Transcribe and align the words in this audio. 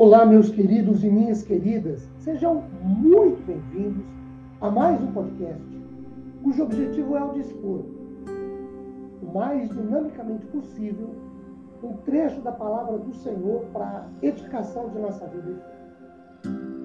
Olá, 0.00 0.24
meus 0.24 0.48
queridos 0.48 1.02
e 1.02 1.10
minhas 1.10 1.42
queridas, 1.42 2.08
sejam 2.20 2.62
muito 2.80 3.44
bem-vindos 3.44 4.06
a 4.60 4.70
mais 4.70 5.02
um 5.02 5.10
podcast, 5.10 5.60
cujo 6.40 6.62
objetivo 6.62 7.16
é 7.16 7.24
o 7.24 7.32
de 7.32 7.40
expor, 7.40 7.84
o 9.20 9.26
mais 9.34 9.68
dinamicamente 9.70 10.46
possível, 10.46 11.10
um 11.82 11.94
trecho 12.04 12.40
da 12.42 12.52
palavra 12.52 12.96
do 12.96 13.12
Senhor 13.12 13.64
para 13.72 13.86
a 13.86 14.06
edificação 14.24 14.88
de 14.90 15.00
nossa 15.00 15.26
vida. 15.26 15.66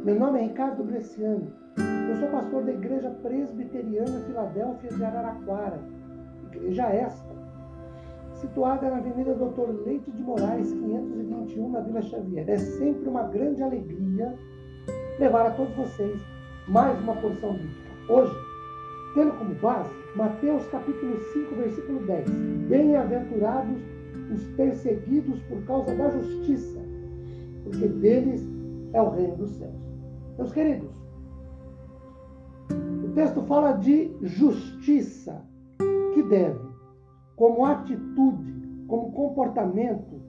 Meu 0.04 0.20
nome 0.20 0.40
é 0.40 0.44
Ricardo 0.46 0.84
Bresciani, 0.84 1.54
eu 2.10 2.16
sou 2.16 2.30
pastor 2.30 2.64
da 2.64 2.72
Igreja 2.72 3.12
Presbiteriana 3.22 4.22
Filadélfia 4.22 4.90
de 4.90 5.04
Araraquara, 5.06 5.80
igreja 6.52 6.88
esta, 6.88 7.33
situada 8.44 8.90
na 8.90 8.98
Avenida 8.98 9.34
Doutor 9.36 9.70
Leite 9.86 10.12
de 10.12 10.22
Moraes, 10.22 10.72
521, 10.74 11.72
na 11.72 11.80
Vila 11.80 12.02
Xavier. 12.02 12.50
É 12.50 12.58
sempre 12.58 13.08
uma 13.08 13.24
grande 13.24 13.64
alegria 13.64 14.36
levar 15.18 15.48
a 15.48 15.52
todos 15.52 15.74
vocês 15.76 16.22
mais 16.68 17.00
uma 17.00 17.16
porção 17.16 17.54
bíblica. 17.54 17.90
Hoje, 18.10 18.36
tendo 19.16 19.32
como 19.38 19.56
base 19.56 19.90
Mateus 20.16 20.66
capítulo 20.68 21.18
5, 21.32 21.56
versículo 21.56 22.06
10. 22.06 22.30
Bem-aventurados 22.68 23.82
os 24.34 24.44
perseguidos 24.56 25.40
por 25.44 25.64
causa 25.64 25.96
da 25.96 26.10
justiça, 26.10 26.80
porque 27.64 27.88
deles 27.88 28.46
é 28.92 29.02
o 29.02 29.10
reino 29.10 29.38
dos 29.38 29.52
céus. 29.52 29.90
Meus 30.38 30.52
queridos, 30.52 30.92
o 33.06 33.08
texto 33.16 33.42
fala 33.44 33.74
de 33.74 34.12
justiça 34.22 35.42
que 36.14 36.24
deve 36.24 36.73
como 37.44 37.66
atitude, 37.66 38.54
como 38.88 39.12
comportamento, 39.12 40.22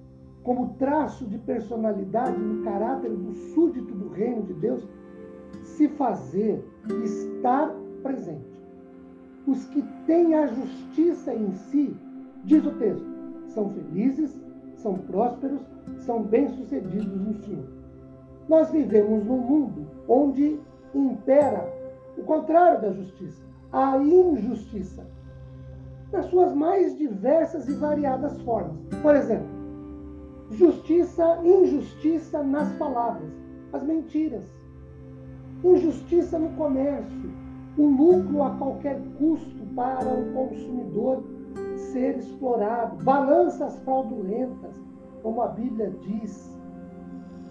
como 0.42 0.74
traço 0.74 1.24
de 1.26 1.38
personalidade 1.38 2.37
no 2.37 2.65
caráter 2.65 3.09
do 3.09 3.32
súdito 3.54 3.95
do 3.95 4.09
reino 4.09 4.43
de 4.43 4.52
Deus, 4.54 4.84
se 5.62 5.87
fazer, 5.90 6.60
estar 7.04 7.73
presente. 8.02 8.60
Os 9.46 9.65
que 9.66 9.80
têm 10.09 10.35
a 10.35 10.48
justiça 10.48 11.32
em 11.32 11.52
si, 11.52 11.96
diz 12.42 12.66
o 12.66 12.73
texto, 12.73 13.07
são 13.46 13.70
felizes, 13.70 14.37
são 14.74 14.95
prósperos, 14.95 15.60
são 15.98 16.20
bem-sucedidos 16.20 17.07
no 17.07 17.35
Senhor. 17.35 17.68
Nós 18.48 18.73
vivemos 18.73 19.24
num 19.24 19.38
mundo 19.38 19.87
onde 20.09 20.59
impera 20.92 21.65
o 22.18 22.24
contrário 22.24 22.82
da 22.82 22.90
justiça, 22.90 23.40
a 23.70 23.98
injustiça 23.98 25.13
nas 26.15 26.26
suas 26.26 26.54
mais 26.54 26.96
diversas 26.96 27.68
e 27.68 27.74
variadas 27.74 28.40
formas. 28.43 28.76
Por 29.02 29.16
exemplo, 29.16 29.48
justiça, 30.51 31.38
injustiça 31.45 32.43
nas 32.43 32.73
palavras, 32.74 33.30
as 33.73 33.82
mentiras, 33.82 34.45
injustiça 35.65 36.38
no 36.38 36.51
comércio, 36.51 37.30
o 37.76 37.87
lucro 37.87 38.42
a 38.45 38.51
qualquer 38.51 39.01
custo 39.18 39.65
para 39.74 40.09
o 40.09 40.32
consumidor 40.32 41.24
ser 41.76 42.18
explorado, 42.18 43.02
balanças 43.04 43.76
fraudulentas, 43.80 44.70
como 45.23 45.42
a 45.42 45.48
Bíblia 45.48 45.92
diz. 46.01 46.54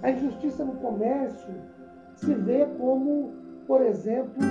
A 0.01 0.11
injustiça 0.11 0.63
no 0.63 0.73
comércio 0.75 1.53
se 2.15 2.33
vê 2.33 2.65
como, 2.77 3.33
por 3.67 3.81
exemplo, 3.81 4.41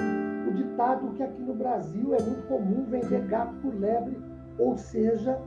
ditado 0.54 1.12
que 1.14 1.22
aqui 1.22 1.42
no 1.42 1.54
Brasil 1.54 2.14
é 2.14 2.22
muito 2.22 2.46
comum 2.48 2.84
vender 2.88 3.26
gato 3.26 3.54
por 3.56 3.74
lebre, 3.74 4.16
ou 4.58 4.76
seja, 4.76 5.38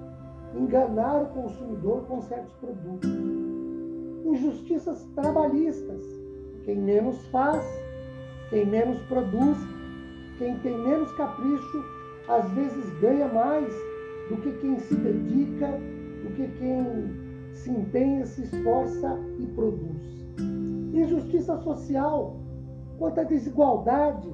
enganar 0.56 1.24
o 1.24 1.26
consumidor 1.28 2.06
com 2.06 2.22
certos 2.22 2.54
produtos. 2.54 3.10
Injustiças 4.26 5.04
trabalhistas. 5.16 6.02
Quem 6.64 6.80
menos 6.80 7.26
faz, 7.28 7.64
quem 8.50 8.66
menos 8.66 9.00
produz, 9.04 9.58
quem 10.38 10.58
tem 10.60 10.78
menos 10.78 11.12
capricho, 11.14 11.84
às 12.28 12.50
vezes 12.52 13.00
ganha 13.00 13.28
mais 13.28 13.72
do 14.30 14.38
que 14.38 14.52
quem 14.54 14.80
se 14.80 14.96
dedica, 14.96 15.68
do 16.24 16.34
que 16.36 16.48
quem 16.58 17.26
se 17.54 17.70
empenha, 17.70 18.26
se 18.26 18.42
esforça 18.44 19.20
e 19.40 19.46
produz. 19.48 20.26
Injustiça 20.94 21.58
social, 21.58 22.38
quanta 22.98 23.24
desigualdade, 23.24 24.34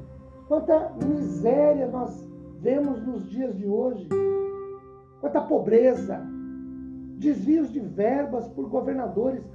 Quanta 0.51 0.91
miséria 1.07 1.88
nós 1.88 2.29
vemos 2.59 3.01
nos 3.07 3.23
dias 3.29 3.57
de 3.57 3.66
hoje. 3.66 4.06
Quanta 5.22 5.39
pobreza. 5.39 6.22
Desvios 7.19 7.72
de 7.72 7.79
verbas 7.79 8.50
por 8.50 8.67
governadores, 8.67 9.45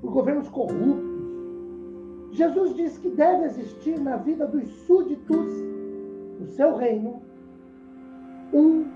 por 0.00 0.10
governos 0.10 0.48
corruptos. 0.48 1.14
Jesus 2.32 2.74
diz 2.74 2.98
que 2.98 3.10
deve 3.10 3.44
existir 3.44 4.00
na 4.00 4.16
vida 4.16 4.44
dos 4.44 4.68
súditos 4.86 5.46
do 6.40 6.46
seu 6.48 6.74
reino 6.74 7.22
um 8.52 8.86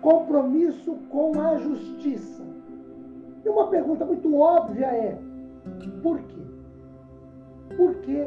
compromisso 0.00 0.94
com 1.10 1.38
a 1.38 1.58
justiça. 1.58 2.42
E 3.44 3.48
uma 3.50 3.68
pergunta 3.68 4.06
muito 4.06 4.34
óbvia 4.34 4.86
é: 4.86 5.18
por 6.02 6.18
quê? 6.22 6.40
Por 7.76 7.94
que 7.96 8.26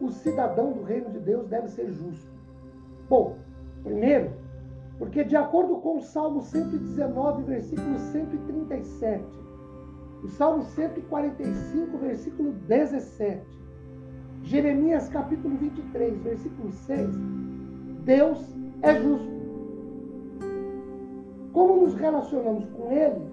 o 0.00 0.10
cidadão 0.10 0.72
do 0.72 0.82
reino 0.82 1.10
de 1.10 1.18
Deus 1.20 1.46
deve 1.48 1.68
ser 1.68 1.90
justo? 1.90 2.26
Bom, 3.08 3.36
primeiro, 3.82 4.32
porque 4.98 5.24
de 5.24 5.36
acordo 5.36 5.76
com 5.76 5.98
o 5.98 6.02
Salmo 6.02 6.42
119, 6.42 7.42
versículo 7.44 7.98
137, 7.98 9.24
o 10.24 10.28
Salmo 10.28 10.62
145, 10.62 11.98
versículo 11.98 12.52
17, 12.52 13.42
Jeremias 14.42 15.08
capítulo 15.08 15.56
23, 15.56 16.18
versículo 16.22 16.72
6, 16.72 17.08
Deus 18.04 18.56
é 18.82 18.94
justo. 18.94 19.36
Como 21.52 21.82
nos 21.82 21.94
relacionamos 21.94 22.64
com 22.70 22.92
Ele, 22.92 23.26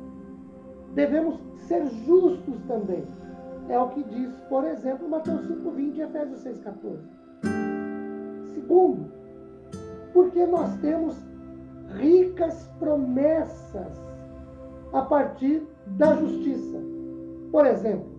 devemos 0.93 1.39
ser 1.67 1.85
justos 2.05 2.59
também. 2.67 3.03
É 3.69 3.79
o 3.79 3.89
que 3.89 4.03
diz, 4.03 4.35
por 4.49 4.65
exemplo, 4.65 5.07
Mateus 5.07 5.47
5,20 5.47 5.95
e 5.95 6.01
Efésios 6.01 6.43
6,14. 6.43 6.99
Segundo, 8.53 9.11
porque 10.13 10.45
nós 10.45 10.75
temos 10.77 11.15
ricas 11.95 12.69
promessas 12.79 14.01
a 14.91 15.01
partir 15.01 15.63
da 15.87 16.15
justiça. 16.15 16.77
Por 17.51 17.65
exemplo, 17.65 18.09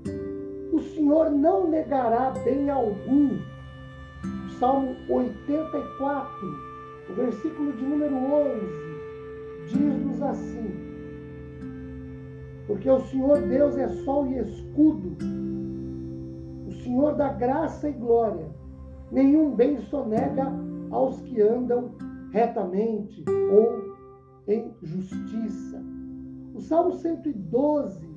o 0.72 0.81
Senhor 0.81 1.31
não 1.31 1.69
negará 1.69 2.31
bem 2.44 2.71
algum. 2.71 3.38
Salmo 4.59 4.94
84, 5.09 6.47
o 7.10 7.15
versículo 7.15 7.72
de 7.72 7.84
número 7.84 8.15
11, 8.15 8.60
diz-nos 9.69 10.22
assim: 10.22 10.84
porque 12.66 12.88
o 12.88 13.00
Senhor 13.00 13.41
Deus 13.42 13.76
é 13.76 13.88
sol 13.88 14.26
e 14.26 14.38
escudo, 14.38 15.16
o 16.66 16.72
Senhor 16.82 17.14
da 17.14 17.32
graça 17.32 17.88
e 17.88 17.92
glória. 17.92 18.47
Nenhum 19.12 19.54
bem 19.54 19.78
sonega 19.78 20.50
aos 20.91 21.20
que 21.20 21.41
andam 21.41 21.94
retamente 22.32 23.22
ou 23.53 23.94
em 24.48 24.72
justiça. 24.82 25.82
O 26.54 26.60
Salmo 26.60 26.92
112, 26.92 28.08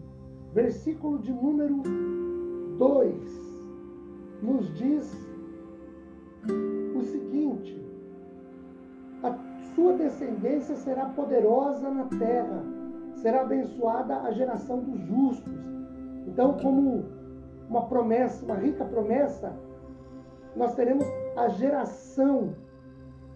versículo 0.53 1.19
de 1.19 1.31
número 1.33 1.83
2, 2.77 3.15
nos 4.41 4.73
diz 4.75 5.13
o 6.95 7.01
seguinte: 7.03 7.79
a 9.23 9.37
sua 9.75 9.93
descendência 9.93 10.75
será 10.77 11.07
poderosa 11.07 11.89
na 11.89 12.05
terra 12.05 12.76
será 13.21 13.41
abençoada 13.41 14.21
a 14.21 14.31
geração 14.31 14.79
dos 14.79 14.99
justos. 15.01 15.53
Então, 16.27 16.57
como 16.57 17.05
uma 17.69 17.85
promessa, 17.87 18.45
uma 18.45 18.55
rica 18.55 18.85
promessa, 18.85 19.53
nós 20.55 20.73
teremos 20.75 21.05
a 21.35 21.49
geração, 21.49 22.55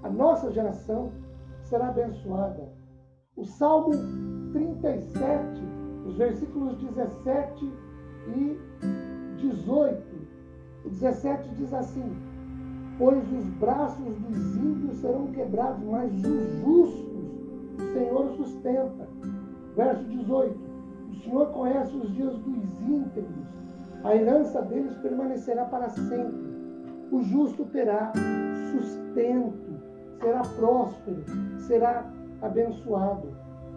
a 0.03 0.09
nossa 0.09 0.51
geração 0.51 1.11
será 1.63 1.89
abençoada. 1.89 2.69
O 3.35 3.45
Salmo 3.45 3.91
37, 4.51 5.61
os 6.05 6.17
versículos 6.17 6.75
17 6.77 7.71
e 8.35 8.59
18. 9.37 10.21
O 10.85 10.89
17 10.89 11.49
diz 11.55 11.73
assim: 11.73 12.11
Pois 12.97 13.23
os 13.31 13.45
braços 13.59 14.15
dos 14.17 14.55
ímpios 14.57 14.97
serão 14.97 15.27
quebrados, 15.27 15.83
mas 15.85 16.11
os 16.13 16.59
justos 16.61 17.11
o 17.77 17.93
Senhor 17.93 18.31
sustenta. 18.35 19.07
Verso 19.75 20.03
18: 20.03 20.59
O 21.09 21.15
Senhor 21.23 21.47
conhece 21.47 21.95
os 21.95 22.13
dias 22.13 22.37
dos 22.39 22.81
íntegros, 22.81 23.45
a 24.03 24.15
herança 24.15 24.61
deles 24.63 24.95
permanecerá 24.97 25.65
para 25.65 25.89
sempre. 25.89 26.51
O 27.11 27.21
justo 27.21 27.65
terá 27.65 28.11
sustento, 28.71 29.79
será 30.21 30.41
próspero, 30.41 31.23
será 31.59 32.05
abençoado. 32.41 33.29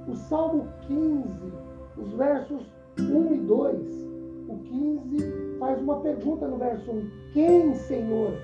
O 0.09 0.15
Salmo 0.15 0.67
15, 0.87 1.25
os 1.97 2.13
versos 2.15 2.73
1 2.99 3.35
e 3.35 3.39
2, 3.39 4.05
o 4.49 4.59
15 4.59 5.57
faz 5.59 5.81
uma 5.81 6.01
pergunta 6.01 6.47
no 6.47 6.59
verso 6.59 6.91
1: 6.91 7.11
Quem, 7.33 7.75
Senhor, 7.75 8.35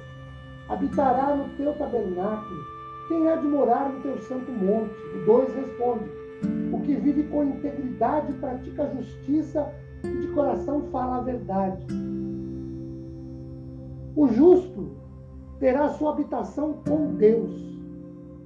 habitará 0.68 1.36
no 1.36 1.48
teu 1.56 1.76
tabernáculo? 1.76 2.60
Quem 3.08 3.28
há 3.28 3.36
de 3.36 3.46
morar 3.46 3.92
no 3.92 4.00
teu 4.00 4.18
santo 4.18 4.50
monte? 4.52 4.94
O 5.16 5.26
2 5.26 5.54
responde: 5.54 6.19
que 6.90 6.96
vive 6.96 7.22
com 7.28 7.44
integridade, 7.44 8.32
pratica 8.34 8.90
justiça 8.96 9.72
e 10.02 10.08
de 10.08 10.26
coração 10.34 10.82
fala 10.90 11.18
a 11.18 11.20
verdade. 11.20 11.86
O 14.16 14.26
justo 14.26 14.96
terá 15.60 15.88
sua 15.90 16.10
habitação 16.10 16.82
com 16.88 17.14
Deus. 17.14 17.78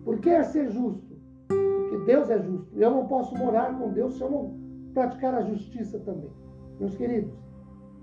Por 0.05 0.19
que 0.19 0.29
é 0.29 0.43
ser 0.43 0.71
justo? 0.71 1.17
Porque 1.49 2.05
Deus 2.05 2.29
é 2.29 2.39
justo. 2.39 2.79
Eu 2.79 2.91
não 2.91 3.07
posso 3.07 3.35
morar 3.35 3.79
com 3.79 3.91
Deus 3.93 4.15
se 4.15 4.21
eu 4.23 4.31
não 4.31 4.55
praticar 4.93 5.35
a 5.35 5.41
justiça 5.41 5.99
também. 6.01 6.31
Meus 6.79 6.95
queridos, 6.97 7.33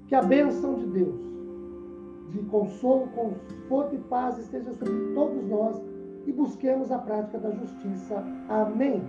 que 0.08 0.16
a 0.16 0.24
bênção 0.24 0.74
de 0.74 0.88
Deus, 0.88 1.22
de 2.32 2.40
consolo, 2.46 3.08
conforto 3.10 3.94
e 3.94 4.00
paz 4.00 4.40
esteja 4.40 4.74
sobre 4.74 5.14
todos 5.14 5.48
nós 5.48 5.80
e 6.26 6.32
busquemos 6.32 6.92
a 6.92 6.98
prática 6.98 7.38
da 7.38 7.52
justiça. 7.52 8.24
Amém. 8.50 9.04